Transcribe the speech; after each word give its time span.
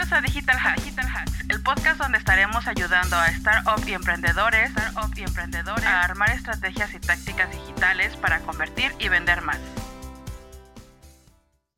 Bienvenidos 0.00 0.18
a 0.18 0.32
Digital 0.32 0.56
Hacks, 0.64 0.84
Digital 0.84 1.06
Hacks, 1.14 1.50
el 1.50 1.62
podcast 1.62 2.00
donde 2.00 2.16
estaremos 2.16 2.66
ayudando 2.66 3.16
a 3.16 3.26
startup 3.26 3.86
y 3.86 3.92
emprendedores, 3.92 4.70
startup 4.70 5.12
y 5.14 5.20
emprendedores 5.20 5.84
a 5.84 6.04
armar 6.04 6.30
estrategias 6.30 6.94
y 6.94 7.00
tácticas 7.00 7.50
digitales 7.50 8.16
para 8.16 8.40
convertir 8.40 8.92
y 8.98 9.10
vender 9.10 9.42
más. 9.42 9.58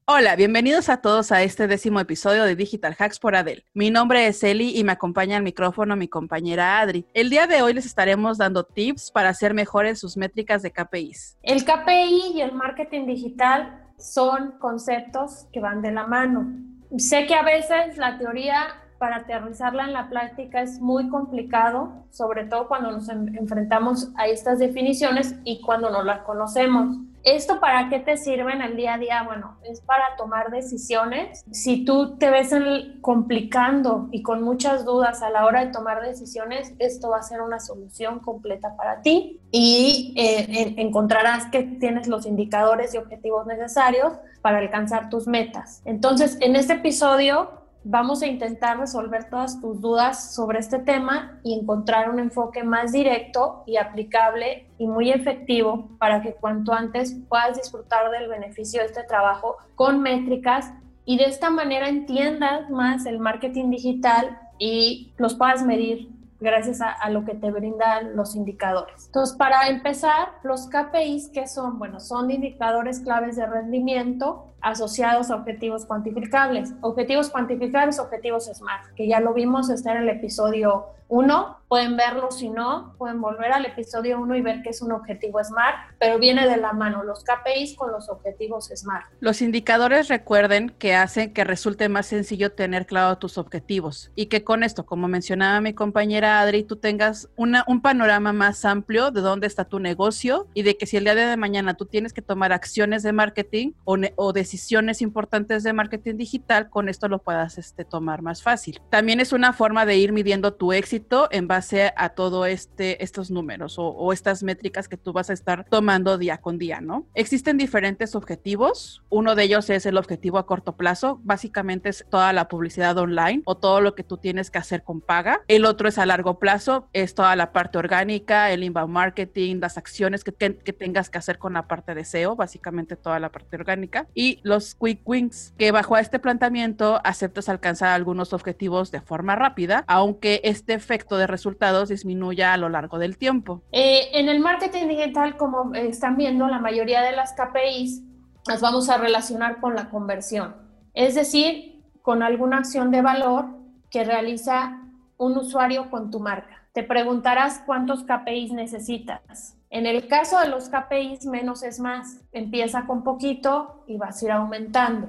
Hola, 0.05 0.37
bienvenidos 0.37 0.89
a 0.89 0.99
todos 0.99 1.33
a 1.33 1.43
este 1.43 1.67
décimo 1.67 1.99
episodio 1.99 2.45
de 2.45 2.55
Digital 2.55 2.95
Hacks 2.97 3.19
por 3.19 3.35
Adel. 3.35 3.65
Mi 3.75 3.91
nombre 3.91 4.29
es 4.29 4.41
Eli 4.45 4.79
y 4.79 4.85
me 4.85 4.93
acompaña 4.93 5.37
al 5.37 5.43
micrófono 5.43 5.97
mi 5.97 6.07
compañera 6.07 6.79
Adri. 6.79 7.05
El 7.15 7.29
día 7.29 7.49
de 7.49 7.63
hoy 7.63 7.75
les 7.75 7.87
estaremos 7.87 8.39
dando 8.39 8.63
tips 8.63 9.11
para 9.11 9.31
hacer 9.31 9.53
mejores 9.53 9.99
sus 9.99 10.17
métricas 10.17 10.63
de 10.63 10.71
KPIs. 10.71 11.39
El 11.43 11.65
KPI 11.65 12.35
y 12.37 12.41
el 12.41 12.53
marketing 12.53 13.05
digital 13.07 13.83
son 13.99 14.59
conceptos 14.61 15.49
que 15.53 15.59
van 15.59 15.83
de 15.83 15.91
la 15.91 16.07
mano. 16.07 16.72
Sé 16.99 17.27
que 17.27 17.35
a 17.35 17.43
veces 17.43 17.97
la 17.97 18.19
teoría 18.19 18.67
para 18.99 19.17
aterrizarla 19.17 19.85
en 19.85 19.95
la 19.95 20.09
práctica 20.11 20.61
es 20.61 20.79
muy 20.81 21.09
complicado, 21.09 22.05
sobre 22.11 22.45
todo 22.45 22.69
cuando 22.69 22.93
nos 22.93 23.09
enfrentamos 23.09 24.11
a 24.17 24.27
estas 24.27 24.59
definiciones 24.59 25.35
y 25.45 25.61
cuando 25.63 25.91
no 25.91 26.03
las 26.03 26.21
conocemos. 26.21 26.99
¿Esto 27.25 27.61
para 27.61 27.89
qué 27.89 28.01
te 28.01 28.17
sirve 28.17 28.53
en 28.53 28.63
el 28.63 28.77
día 28.77 28.95
a 28.95 28.99
día? 28.99 29.23
Bueno, 29.23 29.57
es 29.63 29.81
para 29.81 30.17
tomar 30.17 30.51
decisiones. 30.51 31.45
Si 31.51 31.85
tú 31.85 32.17
te 32.19 32.31
ves 32.31 32.53
complicando 33.01 34.09
y 34.11 34.23
con 34.23 34.43
muchas 34.43 34.85
dudas 34.85 35.23
a 35.23 35.31
la 35.31 35.47
hora 35.47 35.65
de 35.65 35.73
tomar 35.73 36.03
decisiones, 36.03 36.75
esto 36.79 37.11
va 37.11 37.19
a 37.19 37.23
ser 37.23 37.41
una 37.41 37.61
solución 37.61 38.21
completa 38.21 38.77
para 38.77 39.03
ti 39.03 39.41
y 39.51 40.15
eh, 40.17 40.75
encontrarás 40.79 41.47
que 41.47 41.63
tienes 41.63 42.09
los 42.09 42.27
indicadores 42.27 42.95
y 42.95 42.99
objetivos 42.99 43.47
necesarios 43.47 44.15
para 44.41 44.59
alcanzar 44.59 45.09
tus 45.09 45.27
metas. 45.27 45.83
Entonces, 45.85 46.37
en 46.41 46.57
este 46.57 46.75
episodio 46.75 47.62
Vamos 47.85 48.23
a 48.23 48.29
intentar 48.29 48.79
resolver 48.79 49.29
todas 49.29 49.61
tus 49.61 49.81
dudas 49.81 50.35
sobre 50.35 50.61
este 50.61 50.79
tema 50.79 51.41
y 51.43 51.59
encontrar 51.59 52.11
un 52.11 52.21
enfoque 52.21 52.63
más 52.63 52.93
directo 52.93 53.65
y 53.67 53.77
aplicable 53.77 54.69
y 54.79 54.87
muy 54.87 55.11
efectivo 55.11 55.89
para 55.99 56.23
que 56.23 56.35
cuanto 56.35 56.73
antes 56.73 57.17
puedas 57.29 57.57
disfrutar 57.57 58.11
del 58.13 58.29
beneficio 58.29 58.81
de 58.81 58.87
este 58.87 59.03
trabajo 59.03 59.57
con 59.75 60.01
métricas 60.01 60.73
y 61.05 61.19
de 61.19 61.25
esta 61.25 61.51
manera 61.51 61.89
entiendas 61.89 62.71
más 62.71 63.05
el 63.05 63.19
marketing 63.19 63.71
digital 63.71 64.39
y 64.59 65.13
los 65.17 65.35
puedas 65.35 65.65
medir 65.65 66.09
gracias 66.43 66.81
a, 66.81 67.09
lo 67.11 67.25
que 67.25 67.35
te 67.35 67.51
brindan 67.51 68.17
los 68.17 68.35
indicadores. 68.35 69.07
Entonces, 69.07 69.37
para 69.37 69.69
empezar, 69.69 70.29
los 70.43 70.69
KPIs, 70.69 71.29
¿qué 71.29 71.47
son? 71.47 71.79
Bueno, 71.79 72.01
son 72.01 72.31
indicadores 72.31 73.01
claves 73.01 73.37
de 73.37 73.47
rendimiento 73.47 74.53
asociados 74.61 75.31
a 75.31 75.37
objetivos 75.37 75.87
cuantificables. 75.87 76.73
Objetivos 76.81 77.31
cuantificables, 77.31 77.99
objetivos 77.99 78.47
SMART, 78.47 78.95
que 78.95 79.09
ya 79.09 79.21
lo 79.21 79.35
vimos 79.35 79.71
estar 79.71 79.97
en 79.97 80.03
el 80.03 80.09
episodio 80.11 80.87
1. 81.09 81.62
Pueden 81.73 81.97
verlo, 81.97 82.31
si 82.31 82.51
no, 82.51 82.95
pueden 82.99 83.23
volver 83.23 83.51
al 83.51 83.65
episodio 83.65 84.21
1 84.21 84.37
y 84.37 84.43
ver 84.43 84.61
que 84.61 84.69
es 84.69 84.83
un 84.83 84.93
objetivo 84.93 85.43
SMART, 85.43 85.95
pero 85.99 86.19
viene 86.19 86.47
de 86.47 86.59
la 86.59 86.75
mano 86.75 87.03
los 87.03 87.25
KPIs 87.25 87.77
con 87.77 87.91
los 87.91 88.11
objetivos 88.11 88.67
SMART. 88.67 89.07
Los 89.21 89.41
indicadores 89.41 90.09
recuerden 90.09 90.69
que 90.69 90.95
hacen 90.95 91.33
que 91.33 91.45
resulte 91.45 91.89
más 91.89 92.05
sencillo 92.05 92.53
tener 92.53 92.85
claro 92.85 93.17
tus 93.17 93.39
objetivos 93.39 94.13
y 94.15 94.27
que 94.27 94.45
con 94.45 94.65
esto, 94.65 94.85
como 94.85 95.09
mencionaba 95.09 95.63
mi 95.63 95.73
compañera 95.73 96.43
Adri, 96.43 96.63
tú 96.63 96.77
tengas 96.77 97.31
una, 97.37 97.65
un 97.67 97.81
panorama 97.81 98.35
más 98.35 98.67
amplio 98.67 99.11
de 99.11 99.23
dónde 99.23 99.47
está 99.47 99.65
tu 99.65 99.79
negocio 99.79 100.49
y 100.53 100.65
de 100.65 100.77
que 100.77 100.85
si 100.85 100.99
el 100.99 101.05
día 101.05 101.15
de 101.15 101.39
mañana 101.39 101.73
tú 101.73 101.87
tienes 101.87 102.13
que 102.13 102.21
tomar 102.21 102.53
acciones 102.53 103.03
de 103.03 103.15
marketing 103.15 103.73
o, 103.85 103.97
o 104.17 104.35
decisiones 104.35 105.01
importantes 105.01 105.63
de 105.63 105.73
marketing 105.73 106.19
digital, 106.19 106.69
con 106.69 106.91
esto 106.91 107.09
lo 107.09 107.21
puedas 107.21 107.57
este, 107.57 107.87
tomar 107.87 108.21
más 108.21 108.43
fácil. 108.43 108.83
También 108.91 109.21
es 109.21 109.33
una 109.33 109.55
forma 109.55 109.87
de 109.87 109.97
ir 109.97 110.13
midiendo 110.13 110.53
tu 110.53 110.75
éxito 110.75 111.29
en 111.31 111.49
base 111.49 111.62
a 111.97 112.09
todo 112.11 112.47
este, 112.47 113.03
estos 113.03 113.31
números 113.31 113.77
o, 113.79 114.13
estas 114.13 114.43
métricas 114.43 114.89
que 114.89 114.97
tú 114.97 115.13
vas 115.13 115.31
a 115.31 115.33
estar 115.33 115.65
tomando 115.69 116.19
día 116.19 116.39
con 116.39 116.59
día, 116.59 116.81
¿no? 116.81 117.07
Existen 117.15 117.57
diferentes 117.57 118.15
objetivos. 118.15 119.03
Uno 119.09 119.35
de 119.35 119.45
ellos 119.45 119.71
es 119.71 119.87
el 119.87 119.97
objetivo 119.97 120.39
a 120.39 120.47
corto 120.47 120.77
plazo. 120.77 121.21
Básicamente 121.23 121.89
es 121.89 122.05
toda 122.11 122.33
la 122.33 122.49
publicidad 122.49 122.97
online 122.99 123.43
o 123.45 123.57
todo 123.57 123.81
lo 123.81 123.95
que 123.95 124.03
tú 124.05 124.17
tienes 124.19 124.51
que 124.51 124.59
hacer 124.59 124.83
con 124.83 125.01
paga. 125.01 125.43
El 125.49 125.65
otro 125.65 125.89
es 125.89 125.99
a 125.99 126.07
largo 126.07 126.39
plazo, 126.39 126.89
es 126.93 127.15
toda 127.15 127.35
la 127.37 127.53
parte 127.53 127.79
orgánica, 127.79 128.51
el 128.51 128.65
inbound 128.65 128.93
marketing, 128.93 129.57
las 129.61 129.79
acciones 129.79 130.25
que, 130.25 130.33
que 130.33 130.73
tengas 130.73 131.11
que 131.11 131.19
hacer 131.19 131.39
con 131.39 131.55
la 131.55 131.69
parte 131.69 131.95
de 131.95 132.05
SEO, 132.05 132.37
básicamente 132.37 132.97
toda 132.97 133.19
la 133.19 133.31
parte 133.31 133.57
orgánica. 133.57 134.07
Y 134.15 134.41
los 134.43 134.75
quick 134.75 135.01
wins, 135.05 135.55
que 135.57 135.73
bajo 135.73 135.97
este 135.97 136.19
planteamiento 136.19 137.01
aceptas 137.05 137.49
alcanzar 137.49 137.91
algunos 137.91 138.33
objetivos 138.33 138.91
de 138.91 139.01
forma 139.01 139.37
rápida, 139.37 139.85
aunque 139.87 140.41
este 140.45 140.75
efecto 140.75 141.17
de 141.17 141.27
resultados 141.53 141.91
disminuya 141.91 142.55
a 142.55 142.57
lo 142.57 142.69
largo 142.69 142.99
del 142.99 143.19
tiempo. 143.19 143.63
Eh, 143.73 144.09
en 144.15 144.29
el 144.29 144.41
marketing 144.41 144.89
digital, 144.89 145.37
como 145.37 145.75
están 145.75 146.17
viendo, 146.17 146.49
la 146.49 146.59
mayoría 146.59 147.03
de 147.03 147.13
las 147.13 147.35
KPIs 147.35 148.03
las 148.47 148.61
vamos 148.61 148.89
a 148.89 148.97
relacionar 148.97 149.61
con 149.61 149.75
la 149.75 149.91
conversión, 149.91 150.57
es 150.95 151.15
decir, 151.15 151.83
con 152.01 152.23
alguna 152.23 152.59
acción 152.59 152.91
de 152.91 153.03
valor 153.03 153.47
que 153.91 154.05
realiza 154.05 154.81
un 155.19 155.37
usuario 155.37 155.91
con 155.91 156.11
tu 156.11 156.19
marca. 156.19 156.67
Te 156.73 156.83
preguntarás 156.83 157.63
cuántos 157.67 158.05
KPIs 158.05 158.53
necesitas. 158.53 159.57
En 159.69 159.87
el 159.87 160.09
caso 160.09 160.41
de 160.41 160.49
los 160.49 160.71
KPIs, 160.71 161.27
menos 161.27 161.63
es 161.63 161.81
más. 161.81 162.21
Empieza 162.33 162.87
con 162.87 163.05
poquito 163.05 163.85
y 163.87 163.99
vas 163.99 164.23
a 164.23 164.25
ir 164.25 164.33
aumentando 164.33 165.09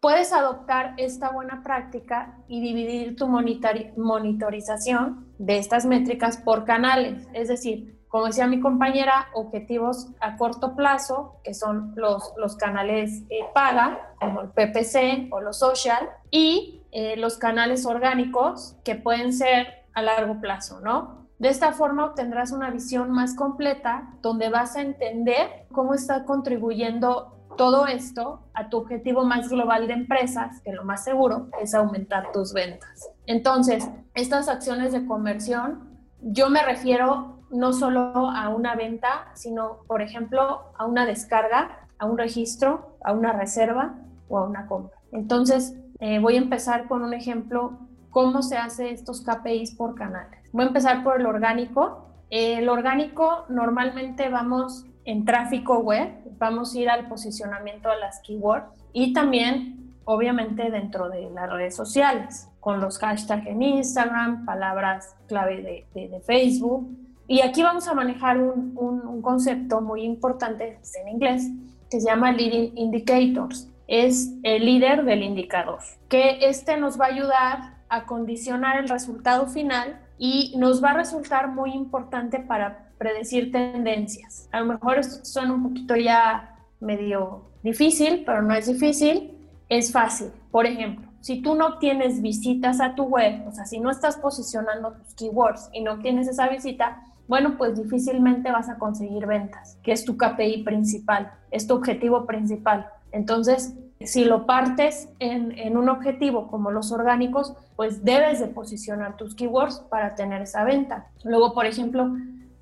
puedes 0.00 0.32
adoptar 0.32 0.94
esta 0.96 1.30
buena 1.30 1.62
práctica 1.62 2.38
y 2.48 2.60
dividir 2.60 3.16
tu 3.16 3.28
monitorización 3.28 5.29
de 5.40 5.56
estas 5.56 5.86
métricas 5.86 6.36
por 6.36 6.64
canales. 6.66 7.26
Es 7.32 7.48
decir, 7.48 7.98
como 8.08 8.26
decía 8.26 8.46
mi 8.46 8.60
compañera, 8.60 9.28
objetivos 9.32 10.08
a 10.20 10.36
corto 10.36 10.76
plazo, 10.76 11.40
que 11.42 11.54
son 11.54 11.94
los, 11.96 12.34
los 12.36 12.56
canales 12.56 13.22
eh, 13.30 13.46
paga, 13.54 14.12
como 14.20 14.42
el 14.42 14.48
PPC 14.50 15.32
o 15.32 15.40
los 15.40 15.58
social, 15.58 16.10
y 16.30 16.82
eh, 16.92 17.16
los 17.16 17.38
canales 17.38 17.86
orgánicos, 17.86 18.76
que 18.84 18.96
pueden 18.96 19.32
ser 19.32 19.86
a 19.94 20.02
largo 20.02 20.40
plazo, 20.40 20.80
¿no? 20.80 21.26
De 21.38 21.48
esta 21.48 21.72
forma 21.72 22.04
obtendrás 22.04 22.52
una 22.52 22.70
visión 22.70 23.10
más 23.10 23.34
completa 23.34 24.10
donde 24.20 24.50
vas 24.50 24.76
a 24.76 24.82
entender 24.82 25.64
cómo 25.72 25.94
está 25.94 26.26
contribuyendo 26.26 27.39
todo 27.60 27.86
esto 27.86 28.40
a 28.54 28.70
tu 28.70 28.78
objetivo 28.78 29.22
más 29.26 29.50
global 29.50 29.86
de 29.86 29.92
empresas, 29.92 30.62
que 30.62 30.72
lo 30.72 30.82
más 30.82 31.04
seguro 31.04 31.48
es 31.60 31.74
aumentar 31.74 32.32
tus 32.32 32.54
ventas. 32.54 33.10
Entonces, 33.26 33.86
estas 34.14 34.48
acciones 34.48 34.94
de 34.94 35.04
conversión, 35.04 35.90
yo 36.22 36.48
me 36.48 36.62
refiero 36.62 37.36
no 37.50 37.74
solo 37.74 38.30
a 38.30 38.48
una 38.48 38.76
venta, 38.76 39.26
sino, 39.34 39.80
por 39.86 40.00
ejemplo, 40.00 40.72
a 40.78 40.86
una 40.86 41.04
descarga, 41.04 41.86
a 41.98 42.06
un 42.06 42.16
registro, 42.16 42.96
a 43.04 43.12
una 43.12 43.34
reserva 43.34 43.94
o 44.30 44.38
a 44.38 44.46
una 44.46 44.66
compra. 44.66 44.96
Entonces, 45.12 45.76
eh, 45.98 46.18
voy 46.18 46.36
a 46.36 46.38
empezar 46.38 46.88
con 46.88 47.02
un 47.02 47.12
ejemplo, 47.12 47.78
cómo 48.08 48.40
se 48.40 48.56
hace 48.56 48.90
estos 48.90 49.20
KPIs 49.20 49.74
por 49.74 49.96
canales. 49.96 50.40
Voy 50.52 50.64
a 50.64 50.68
empezar 50.68 51.04
por 51.04 51.20
el 51.20 51.26
orgánico. 51.26 52.06
El 52.30 52.70
orgánico 52.70 53.44
normalmente 53.50 54.30
vamos 54.30 54.86
en 55.04 55.26
tráfico 55.26 55.80
web, 55.80 56.10
vamos 56.40 56.74
a 56.74 56.78
ir 56.80 56.90
al 56.90 57.06
posicionamiento 57.06 57.90
de 57.90 57.98
las 57.98 58.20
keywords 58.20 58.66
y 58.92 59.12
también, 59.12 59.94
obviamente, 60.04 60.70
dentro 60.70 61.08
de 61.08 61.30
las 61.30 61.48
redes 61.48 61.76
sociales, 61.76 62.48
con 62.58 62.80
los 62.80 62.98
hashtags 62.98 63.46
en 63.46 63.62
Instagram, 63.62 64.44
palabras 64.46 65.14
clave 65.28 65.86
de, 65.94 66.20
Facebook. 66.26 66.88
Y 67.28 67.42
aquí 67.42 67.62
vamos 67.62 67.86
a 67.86 67.94
manejar 67.94 68.38
un, 68.38 68.72
un, 68.76 69.22
concepto 69.22 69.80
muy 69.80 70.02
importante 70.02 70.80
en 71.00 71.08
inglés 71.08 71.48
que 71.88 72.00
se 72.00 72.08
llama 72.08 72.32
Leading 72.32 72.76
Indicators. 72.76 73.68
Es 73.86 74.32
el 74.42 74.64
líder 74.64 75.04
del 75.04 75.22
indicador, 75.22 75.80
que 76.08 76.38
este 76.40 76.76
nos 76.76 76.98
va 76.98 77.06
a 77.06 77.08
ayudar 77.08 77.74
a 77.88 78.06
condicionar 78.06 78.78
el 78.78 78.88
resultado 78.88 79.46
final 79.46 80.00
y 80.16 80.54
nos 80.56 80.82
va 80.82 80.90
a 80.90 80.94
resultar 80.94 81.48
muy 81.48 81.72
importante 81.72 82.38
para 82.38 82.89
predecir 83.00 83.50
tendencias. 83.50 84.46
A 84.52 84.60
lo 84.60 84.66
mejor 84.66 85.02
suena 85.02 85.54
un 85.54 85.62
poquito 85.62 85.96
ya 85.96 86.54
medio 86.80 87.46
difícil, 87.62 88.24
pero 88.26 88.42
no 88.42 88.52
es 88.54 88.66
difícil, 88.66 89.38
es 89.70 89.90
fácil. 89.90 90.28
Por 90.50 90.66
ejemplo, 90.66 91.08
si 91.22 91.40
tú 91.40 91.54
no 91.54 91.78
tienes 91.78 92.20
visitas 92.20 92.78
a 92.78 92.94
tu 92.94 93.04
web, 93.04 93.48
o 93.48 93.52
sea, 93.52 93.64
si 93.64 93.80
no 93.80 93.90
estás 93.90 94.18
posicionando 94.18 94.92
tus 94.92 95.14
keywords 95.14 95.70
y 95.72 95.80
no 95.80 95.98
tienes 96.00 96.28
esa 96.28 96.50
visita, 96.50 97.02
bueno, 97.26 97.56
pues 97.56 97.82
difícilmente 97.82 98.52
vas 98.52 98.68
a 98.68 98.76
conseguir 98.76 99.26
ventas, 99.26 99.78
que 99.82 99.92
es 99.92 100.04
tu 100.04 100.18
KPI 100.18 100.62
principal, 100.64 101.32
es 101.50 101.66
tu 101.66 101.76
objetivo 101.76 102.26
principal. 102.26 102.86
Entonces, 103.12 103.78
si 104.00 104.26
lo 104.26 104.44
partes 104.44 105.08
en, 105.20 105.58
en, 105.58 105.78
un 105.78 105.88
objetivo 105.88 106.48
como 106.48 106.70
los 106.70 106.92
orgánicos, 106.92 107.54
pues 107.76 108.04
debes 108.04 108.40
de 108.40 108.48
posicionar 108.48 109.16
tus 109.16 109.34
keywords 109.34 109.78
para 109.88 110.14
tener 110.14 110.42
esa 110.42 110.64
venta. 110.64 111.06
Luego, 111.24 111.54
por 111.54 111.66
ejemplo, 111.66 112.10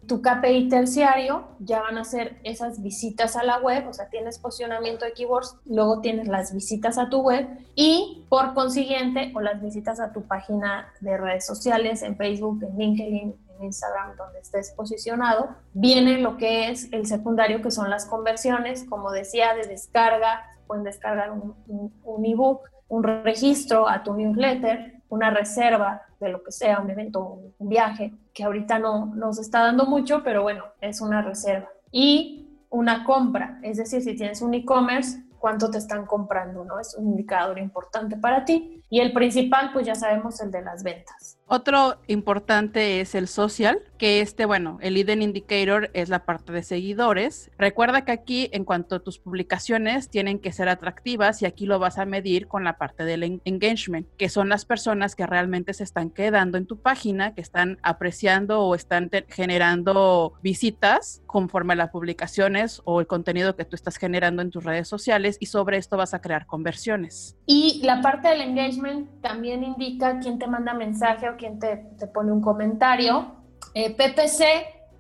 tu 0.08 0.22
KPI 0.22 0.69
terciario 0.69 1.44
ya 1.60 1.82
van 1.82 1.99
a 1.99 2.05
ser 2.05 2.40
esas 2.43 2.82
visitas 2.82 3.37
a 3.37 3.44
la 3.44 3.60
web, 3.60 3.87
o 3.87 3.93
sea, 3.93 4.08
tienes 4.08 4.38
posicionamiento 4.38 5.05
de 5.05 5.12
keywords, 5.12 5.55
luego 5.66 6.00
tienes 6.00 6.26
las 6.26 6.52
visitas 6.52 6.99
a 6.99 7.10
tu 7.10 7.20
web 7.20 7.46
y 7.75 8.25
por 8.28 8.55
consiguiente, 8.55 9.32
o 9.37 9.40
las 9.40 9.62
visitas 9.62 10.00
a 10.00 10.12
tu 10.12 10.22
página 10.22 10.93
de 11.00 11.16
redes 11.16 11.46
sociales, 11.46 12.02
en 12.02 12.16
Facebook, 12.16 12.62
en 12.62 12.78
LinkedIn, 12.78 13.37
en 13.58 13.64
Instagram, 13.64 14.16
donde 14.16 14.40
estés 14.40 14.72
posicionado, 14.72 15.50
viene 15.75 16.19
lo 16.19 16.38
que 16.38 16.70
es 16.70 16.93
el 16.93 17.06
secundario, 17.06 17.60
que 17.62 17.70
son 17.70 17.90
las 17.90 18.06
conversiones, 18.06 18.84
como 18.88 19.12
decía, 19.12 19.55
de 19.55 19.66
descarga, 19.66 20.43
pueden 20.66 20.84
descargar 20.84 21.31
un, 21.31 21.55
un 22.02 22.25
ebook, 22.25 22.62
un 22.88 23.02
registro 23.02 23.88
a 23.88 24.02
tu 24.02 24.14
newsletter, 24.14 24.98
una 25.08 25.31
reserva 25.31 26.02
de 26.20 26.31
lo 26.31 26.43
que 26.43 26.52
sea, 26.52 26.81
un 26.81 26.90
evento, 26.90 27.40
un 27.58 27.69
viaje, 27.69 28.12
que 28.32 28.44
ahorita 28.44 28.78
no 28.78 29.06
nos 29.14 29.38
está 29.38 29.62
dando 29.62 29.87
mucho, 29.87 30.22
pero 30.22 30.43
bueno, 30.43 30.64
es 30.81 31.00
una 31.00 31.22
reserva. 31.22 31.69
Y 31.90 32.46
una 32.70 33.05
compra, 33.05 33.58
es 33.62 33.78
decir, 33.78 34.02
si 34.02 34.14
tienes 34.14 34.43
un 34.43 34.55
e-commerce, 34.55 35.22
cuánto 35.38 35.70
te 35.70 35.79
están 35.79 36.06
comprando, 36.06 36.64
¿no? 36.64 36.81
Es 36.81 36.94
un 36.94 37.08
indicador 37.08 37.58
importante 37.58 38.17
para 38.17 38.44
ti. 38.44 38.82
Y 38.90 39.00
el 39.00 39.12
principal, 39.12 39.70
pues 39.73 39.87
ya 39.87 39.94
sabemos, 39.94 40.40
el 40.40 40.50
de 40.50 40.62
las 40.62 40.82
ventas. 40.82 41.38
Otro 41.46 41.96
importante 42.06 43.00
es 43.00 43.14
el 43.14 43.29
social, 43.29 43.82
que 43.99 44.20
este, 44.20 44.46
bueno, 44.46 44.79
el 44.81 44.94
leading 44.94 45.23
indicator 45.23 45.90
es 45.93 46.08
la 46.08 46.25
parte 46.25 46.52
de 46.52 46.62
seguidores. 46.62 47.50
Recuerda 47.58 48.05
que 48.05 48.12
aquí, 48.12 48.49
en 48.52 48.64
cuanto 48.64 48.96
a 48.96 49.00
tus 49.00 49.19
publicaciones, 49.19 50.08
tienen 50.08 50.38
que 50.38 50.52
ser 50.52 50.69
atractivas 50.69 51.43
y 51.43 51.46
aquí 51.46 51.67
lo 51.67 51.79
vas 51.79 51.99
a 51.99 52.06
medir 52.06 52.49
con 52.49 52.64
la 52.64 52.79
parte 52.79 53.05
del 53.05 53.41
engagement, 53.44 54.06
que 54.17 54.29
son 54.29 54.49
las 54.49 54.64
personas 54.64 55.14
que 55.14 55.26
realmente 55.26 55.75
se 55.75 55.84
están 55.84 56.11
quedando 56.11 56.56
en 56.56 56.67
tu 56.67 56.81
página, 56.81 57.34
que 57.34 57.41
están 57.41 57.79
apreciando 57.82 58.62
o 58.62 58.75
están 58.75 59.11
generando 59.29 60.34
visitas 60.43 61.23
conforme 61.26 61.75
a 61.75 61.76
las 61.76 61.91
publicaciones 61.91 62.81
o 62.84 63.00
el 63.00 63.06
contenido 63.06 63.56
que 63.56 63.64
tú 63.64 63.76
estás 63.76 63.96
generando 63.96 64.43
en 64.43 64.50
tus 64.50 64.64
redes 64.64 64.88
sociales 64.88 65.28
y 65.41 65.47
sobre 65.47 65.77
esto 65.77 65.97
vas 65.97 66.15
a 66.15 66.21
crear 66.21 66.47
conversiones. 66.47 67.37
Y 67.47 67.81
la 67.85 68.01
parte 68.01 68.29
del 68.29 68.41
engagement 68.41 69.21
también 69.21 69.63
indica 69.63 70.19
quién 70.21 70.39
te 70.39 70.47
manda 70.47 70.75
mensaje 70.75 71.29
o 71.29 71.37
quién 71.37 71.59
te, 71.59 71.77
pone 72.15 72.33
un 72.33 72.41
comentario. 72.41 73.35
Eh, 73.75 73.91
PPC 73.91 74.45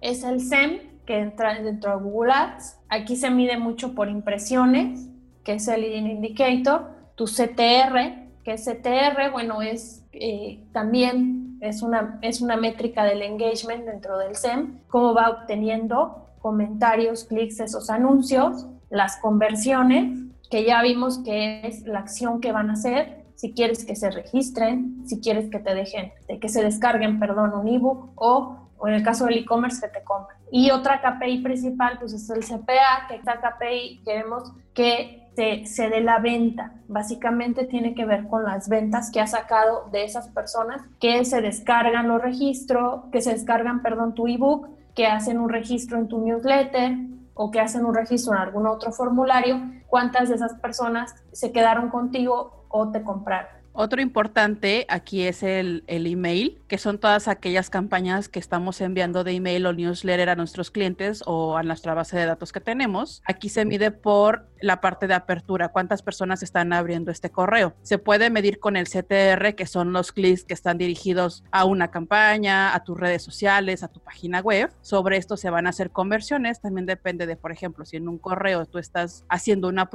es 0.00 0.24
el 0.24 0.40
SEM 0.40 0.80
que 1.06 1.18
entra 1.18 1.54
dentro 1.60 1.96
de 1.96 2.02
Google 2.02 2.32
Ads. 2.32 2.78
Aquí 2.88 3.16
se 3.16 3.30
mide 3.30 3.56
mucho 3.56 3.94
por 3.94 4.08
impresiones, 4.08 5.08
que 5.44 5.54
es 5.54 5.68
el 5.68 5.80
leading 5.80 6.06
indicator. 6.06 6.90
Tu 7.14 7.24
CTR, 7.24 8.28
que 8.44 8.52
es 8.52 8.64
CTR, 8.64 9.30
bueno, 9.32 9.62
es 9.62 10.04
eh, 10.12 10.64
también 10.72 11.58
es 11.60 11.82
una, 11.82 12.18
es 12.22 12.40
una 12.40 12.56
métrica 12.56 13.04
del 13.04 13.22
engagement 13.22 13.84
dentro 13.84 14.18
del 14.18 14.36
SEM, 14.36 14.80
cómo 14.88 15.14
va 15.14 15.30
obteniendo 15.30 16.26
comentarios, 16.40 17.24
clics, 17.24 17.60
esos 17.60 17.90
anuncios, 17.90 18.66
las 18.90 19.16
conversiones, 19.16 20.18
que 20.50 20.64
ya 20.64 20.82
vimos 20.82 21.18
que 21.18 21.66
es 21.66 21.82
la 21.82 22.00
acción 22.00 22.40
que 22.40 22.52
van 22.52 22.70
a 22.70 22.74
hacer, 22.74 23.24
si 23.34 23.52
quieres 23.52 23.84
que 23.84 23.94
se 23.94 24.10
registren, 24.10 25.06
si 25.06 25.20
quieres 25.20 25.48
que 25.48 25.60
te 25.60 25.74
dejen, 25.74 26.12
que 26.40 26.48
se 26.48 26.62
descarguen, 26.62 27.20
perdón, 27.20 27.52
un 27.54 27.68
ebook 27.68 28.10
o, 28.16 28.56
o 28.76 28.88
en 28.88 28.94
el 28.94 29.02
caso 29.04 29.26
del 29.26 29.38
e-commerce 29.38 29.80
que 29.80 29.92
te 29.92 30.02
compren. 30.02 30.38
Y 30.50 30.70
otra 30.70 31.00
KPI 31.00 31.42
principal, 31.42 31.98
pues 32.00 32.12
es 32.14 32.28
el 32.30 32.44
CPA, 32.44 33.06
que 33.08 33.16
esta 33.16 33.40
KPI 33.40 34.02
queremos 34.04 34.52
que 34.74 35.28
se, 35.36 35.66
se 35.66 35.88
dé 35.88 36.00
la 36.00 36.18
venta. 36.18 36.72
Básicamente 36.88 37.64
tiene 37.66 37.94
que 37.94 38.04
ver 38.04 38.26
con 38.26 38.42
las 38.42 38.68
ventas 38.68 39.12
que 39.12 39.20
ha 39.20 39.26
sacado 39.28 39.88
de 39.92 40.04
esas 40.04 40.28
personas 40.30 40.82
que 40.98 41.24
se 41.24 41.40
descargan 41.40 42.08
los 42.08 42.20
registros, 42.20 43.04
que 43.12 43.20
se 43.20 43.34
descargan, 43.34 43.82
perdón, 43.82 44.14
tu 44.14 44.26
ebook, 44.26 44.68
que 44.96 45.06
hacen 45.06 45.38
un 45.38 45.48
registro 45.48 45.96
en 45.96 46.08
tu 46.08 46.18
newsletter, 46.18 46.96
o 47.40 47.52
que 47.52 47.60
hacen 47.60 47.86
un 47.86 47.94
registro 47.94 48.34
en 48.34 48.40
algún 48.40 48.66
otro 48.66 48.90
formulario, 48.90 49.62
cuántas 49.86 50.28
de 50.28 50.34
esas 50.34 50.54
personas 50.54 51.14
se 51.32 51.52
quedaron 51.52 51.88
contigo 51.88 52.66
o 52.68 52.90
te 52.90 53.02
compraron. 53.02 53.57
Otro 53.80 54.02
importante 54.02 54.86
aquí 54.88 55.22
es 55.22 55.44
el, 55.44 55.84
el, 55.86 56.08
email, 56.08 56.60
que 56.66 56.78
son 56.78 56.98
todas 56.98 57.28
aquellas 57.28 57.70
campañas 57.70 58.28
que 58.28 58.40
estamos 58.40 58.80
enviando 58.80 59.22
de 59.22 59.30
email 59.30 59.66
o 59.66 59.72
newsletter 59.72 60.30
a 60.30 60.34
nuestros 60.34 60.72
clientes 60.72 61.22
o 61.26 61.56
a 61.56 61.62
nuestra 61.62 61.94
base 61.94 62.18
de 62.18 62.26
datos 62.26 62.50
que 62.50 62.58
tenemos. 62.58 63.22
Aquí 63.24 63.48
se 63.48 63.64
mide 63.64 63.92
por 63.92 64.48
la 64.60 64.80
parte 64.80 65.06
de 65.06 65.14
apertura, 65.14 65.68
cuántas 65.68 66.02
personas 66.02 66.42
están 66.42 66.72
abriendo 66.72 67.12
este 67.12 67.30
correo. 67.30 67.76
Se 67.82 67.98
puede 67.98 68.30
medir 68.30 68.58
con 68.58 68.76
el 68.76 68.88
CTR, 68.88 69.54
que 69.54 69.66
son 69.66 69.92
los 69.92 70.10
clics 70.10 70.42
que 70.42 70.54
están 70.54 70.76
dirigidos 70.76 71.44
a 71.52 71.64
una 71.64 71.92
campaña, 71.92 72.74
a 72.74 72.82
tus 72.82 72.98
redes 72.98 73.22
sociales, 73.22 73.84
a 73.84 73.88
tu 73.88 74.00
página 74.00 74.40
web. 74.40 74.72
Sobre 74.80 75.18
esto 75.18 75.36
se 75.36 75.50
van 75.50 75.68
a 75.68 75.70
hacer 75.70 75.92
conversiones. 75.92 76.60
También 76.60 76.86
depende 76.86 77.26
de, 77.26 77.36
por 77.36 77.52
ejemplo, 77.52 77.84
si 77.84 77.96
en 77.96 78.08
un 78.08 78.18
correo 78.18 78.66
tú 78.66 78.78
estás 78.78 79.24
haciendo 79.28 79.68
una, 79.68 79.88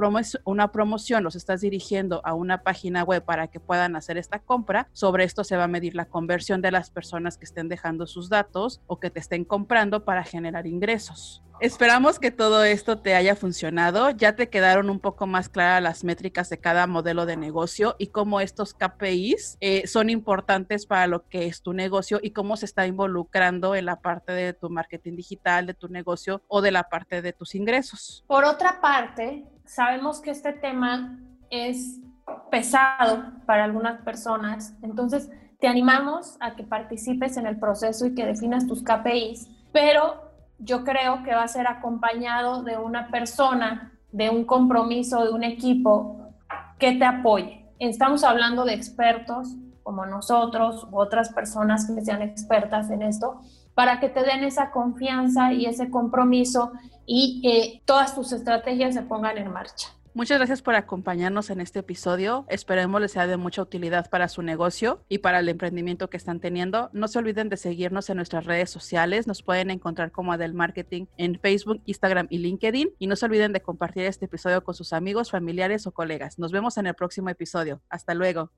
una 0.44 0.72
promoción, 0.72 1.22
los 1.22 1.36
estás 1.36 1.60
dirigiendo 1.60 2.22
a 2.24 2.32
una 2.32 2.62
página 2.62 3.04
web 3.04 3.22
para 3.22 3.48
que 3.48 3.60
puedan 3.60 3.73
puedan 3.74 3.96
hacer 3.96 4.18
esta 4.18 4.38
compra. 4.38 4.88
Sobre 4.92 5.24
esto 5.24 5.42
se 5.42 5.56
va 5.56 5.64
a 5.64 5.68
medir 5.68 5.96
la 5.96 6.04
conversión 6.04 6.62
de 6.62 6.70
las 6.70 6.90
personas 6.90 7.36
que 7.36 7.44
estén 7.44 7.68
dejando 7.68 8.06
sus 8.06 8.28
datos 8.28 8.80
o 8.86 9.00
que 9.00 9.10
te 9.10 9.18
estén 9.18 9.44
comprando 9.44 10.04
para 10.04 10.22
generar 10.22 10.68
ingresos. 10.68 11.42
Esperamos 11.58 12.20
que 12.20 12.30
todo 12.30 12.62
esto 12.62 13.00
te 13.00 13.16
haya 13.16 13.34
funcionado. 13.34 14.10
Ya 14.10 14.36
te 14.36 14.48
quedaron 14.48 14.90
un 14.90 15.00
poco 15.00 15.26
más 15.26 15.48
claras 15.48 15.82
las 15.82 16.04
métricas 16.04 16.48
de 16.50 16.58
cada 16.58 16.86
modelo 16.86 17.26
de 17.26 17.36
negocio 17.36 17.96
y 17.98 18.08
cómo 18.08 18.40
estos 18.40 18.74
KPIs 18.74 19.58
eh, 19.60 19.88
son 19.88 20.08
importantes 20.08 20.86
para 20.86 21.08
lo 21.08 21.26
que 21.26 21.46
es 21.46 21.60
tu 21.60 21.72
negocio 21.72 22.20
y 22.22 22.30
cómo 22.30 22.56
se 22.56 22.66
está 22.66 22.86
involucrando 22.86 23.74
en 23.74 23.86
la 23.86 24.00
parte 24.00 24.30
de 24.30 24.52
tu 24.52 24.70
marketing 24.70 25.16
digital, 25.16 25.66
de 25.66 25.74
tu 25.74 25.88
negocio 25.88 26.42
o 26.46 26.60
de 26.62 26.70
la 26.70 26.84
parte 26.84 27.22
de 27.22 27.32
tus 27.32 27.56
ingresos. 27.56 28.24
Por 28.28 28.44
otra 28.44 28.80
parte, 28.80 29.44
sabemos 29.64 30.20
que 30.20 30.30
este 30.30 30.52
tema 30.52 31.18
es 31.50 31.98
pesado 32.50 33.24
para 33.46 33.64
algunas 33.64 34.00
personas. 34.02 34.76
Entonces, 34.82 35.30
te 35.60 35.68
animamos 35.68 36.36
a 36.40 36.56
que 36.56 36.64
participes 36.64 37.36
en 37.36 37.46
el 37.46 37.58
proceso 37.58 38.06
y 38.06 38.14
que 38.14 38.26
definas 38.26 38.66
tus 38.66 38.82
KPIs, 38.82 39.48
pero 39.72 40.30
yo 40.58 40.84
creo 40.84 41.22
que 41.22 41.34
va 41.34 41.42
a 41.42 41.48
ser 41.48 41.66
acompañado 41.66 42.62
de 42.62 42.78
una 42.78 43.08
persona, 43.08 43.92
de 44.12 44.30
un 44.30 44.44
compromiso, 44.44 45.24
de 45.24 45.30
un 45.32 45.42
equipo 45.42 46.32
que 46.78 46.92
te 46.92 47.04
apoye. 47.04 47.66
Estamos 47.78 48.24
hablando 48.24 48.64
de 48.64 48.74
expertos 48.74 49.56
como 49.82 50.06
nosotros 50.06 50.86
u 50.90 50.98
otras 50.98 51.32
personas 51.32 51.86
que 51.86 52.00
sean 52.00 52.22
expertas 52.22 52.90
en 52.90 53.02
esto, 53.02 53.40
para 53.74 54.00
que 54.00 54.08
te 54.08 54.22
den 54.22 54.44
esa 54.44 54.70
confianza 54.70 55.52
y 55.52 55.66
ese 55.66 55.90
compromiso 55.90 56.72
y 57.06 57.40
que 57.42 57.82
todas 57.84 58.14
tus 58.14 58.32
estrategias 58.32 58.94
se 58.94 59.02
pongan 59.02 59.36
en 59.36 59.52
marcha. 59.52 59.88
Muchas 60.16 60.38
gracias 60.38 60.62
por 60.62 60.76
acompañarnos 60.76 61.50
en 61.50 61.60
este 61.60 61.80
episodio. 61.80 62.46
Esperemos 62.48 63.00
les 63.00 63.10
sea 63.10 63.26
de 63.26 63.36
mucha 63.36 63.62
utilidad 63.62 64.08
para 64.08 64.28
su 64.28 64.42
negocio 64.42 65.04
y 65.08 65.18
para 65.18 65.40
el 65.40 65.48
emprendimiento 65.48 66.08
que 66.08 66.16
están 66.16 66.38
teniendo. 66.38 66.88
No 66.92 67.08
se 67.08 67.18
olviden 67.18 67.48
de 67.48 67.56
seguirnos 67.56 68.08
en 68.08 68.18
nuestras 68.18 68.44
redes 68.44 68.70
sociales. 68.70 69.26
Nos 69.26 69.42
pueden 69.42 69.72
encontrar 69.72 70.12
como 70.12 70.32
Adel 70.32 70.54
Marketing 70.54 71.06
en 71.16 71.40
Facebook, 71.40 71.82
Instagram 71.86 72.28
y 72.30 72.38
LinkedIn. 72.38 72.90
Y 73.00 73.08
no 73.08 73.16
se 73.16 73.26
olviden 73.26 73.52
de 73.52 73.60
compartir 73.60 74.04
este 74.04 74.26
episodio 74.26 74.62
con 74.62 74.76
sus 74.76 74.92
amigos, 74.92 75.32
familiares 75.32 75.84
o 75.88 75.90
colegas. 75.90 76.38
Nos 76.38 76.52
vemos 76.52 76.78
en 76.78 76.86
el 76.86 76.94
próximo 76.94 77.28
episodio. 77.30 77.82
Hasta 77.88 78.14
luego. 78.14 78.52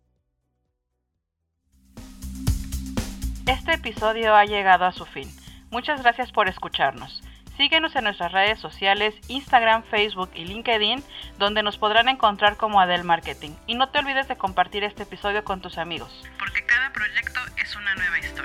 Este 3.46 3.72
episodio 3.72 4.34
ha 4.34 4.44
llegado 4.44 4.84
a 4.84 4.92
su 4.92 5.06
fin. 5.06 5.30
Muchas 5.70 6.02
gracias 6.02 6.32
por 6.32 6.48
escucharnos. 6.48 7.22
Síguenos 7.56 7.96
en 7.96 8.04
nuestras 8.04 8.32
redes 8.32 8.60
sociales, 8.60 9.14
Instagram, 9.28 9.82
Facebook 9.84 10.30
y 10.34 10.44
LinkedIn, 10.44 11.02
donde 11.38 11.62
nos 11.62 11.78
podrán 11.78 12.08
encontrar 12.08 12.56
como 12.56 12.80
Adel 12.80 13.04
Marketing. 13.04 13.50
Y 13.66 13.74
no 13.74 13.88
te 13.88 13.98
olvides 13.98 14.28
de 14.28 14.36
compartir 14.36 14.84
este 14.84 15.04
episodio 15.04 15.42
con 15.42 15.62
tus 15.62 15.78
amigos. 15.78 16.22
Porque 16.38 16.64
cada 16.66 16.92
proyecto 16.92 17.40
es 17.56 17.74
una 17.76 17.94
nueva 17.94 18.18
idea. 18.18 18.35